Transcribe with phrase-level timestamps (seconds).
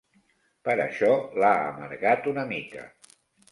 [0.67, 1.11] Però això
[1.43, 2.91] l'ha amargat una mica.